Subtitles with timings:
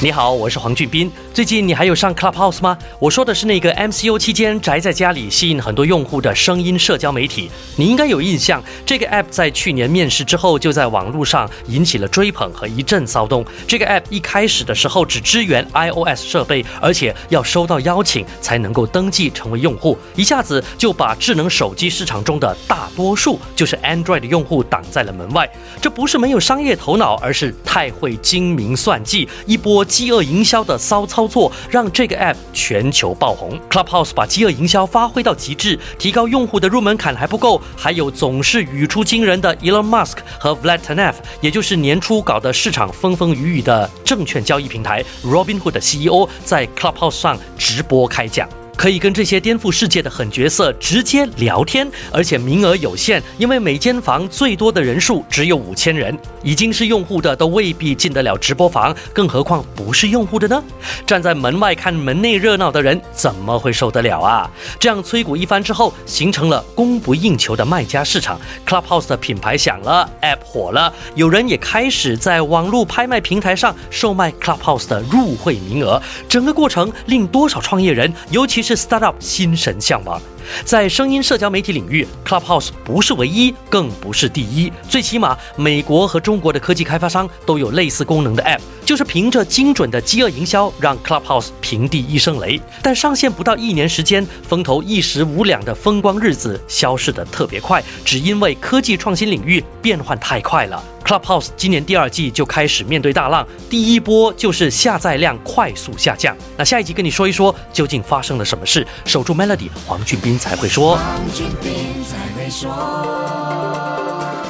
[0.00, 1.10] 你好，我是黄俊斌。
[1.34, 2.78] 最近你还有上 Clubhouse 吗？
[3.00, 7.50] 我说的是那个 MCO 期间宅在家里吸引很多用户的声音社交媒体。
[7.74, 13.44] 你应该有印象，这个 App 在去年面世之后，就在网络上引起了追捧和一阵骚动。
[13.66, 25.50] 这个 App 一开始的时候只支援 iOS 设备，而且要收到邀请才能够登记成为用户，一下子就把智能手机市场中的大多数，就是 Android 的用户挡在了门外。
[25.82, 29.84] 这不是没有商业头脑，而是太会精明算计，一波。
[29.88, 33.58] 饥饿营销的骚操作让这个 App 全球爆红。
[33.70, 48.48] Clubhouse 把饥饿营销发挥到极致，提高用户的入门槛还不够，还有总是语出惊人的 Elon Musk 和 Vlad Tenev，也就是年初搞的市场风风雨雨的证券交易平台 Robinhood 的 CEO，在 Clubhouse 上直播开讲。
[48.78, 56.16] 可以跟这些颠覆世界的狠角色直接聊天，而且名额有限，因为每间房最多的人数只有五千人。
[56.44, 60.62] 已经是用户的都未必进得了直播房，更何况不是用户的呢？
[61.04, 64.48] 站在门外看门内热闹的人怎么会受得了啊？
[64.78, 68.40] 这样催鼓一番之后，形成了供不应求的卖家市场。
[68.64, 76.00] Clubhouse 的品牌响了，App 火了，有人也开始在网络拍卖平台上售卖 Clubhouse 的入会名额。
[76.28, 80.20] 整个过程令多少创业人，尤其是是 startup 心神向往。
[80.64, 84.72] 在声音社交媒体领域，Clubhouse 不是唯一，更不是第一。
[84.88, 92.58] 最起码，美国和中国的科技开发商都有类似功能的 App，就是凭着精准的饥饿营销，让 Clubhouse 平地一声雷。
[92.82, 100.82] 但上线不到一年时间，风头一时无两的风光日子消逝的特别快，只因为科技创新领域变换太快了。
[101.08, 106.36] Clubhouse 今年第二季就开始面对大浪，第一波就是下载量快速下降。
[106.54, 108.86] 那下一集跟你说一说，究竟发生了什么事？
[109.06, 110.38] 守住 Melody，黄俊斌。
[110.38, 110.98] 才会说。